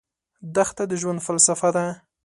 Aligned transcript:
دښته 0.55 0.83
د 0.87 0.93
ژوند 1.01 1.19
فلسفه 1.27 1.69
ده. 1.75 1.85